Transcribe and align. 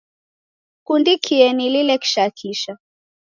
Sikundikie 0.77 1.53
nilile 1.53 1.95
kisha 2.01 2.25
kisha 2.37 2.73